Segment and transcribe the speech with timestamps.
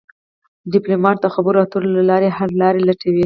[0.73, 3.19] ډيپلومات د خبرو اترو له لارې حل لارې لټوي.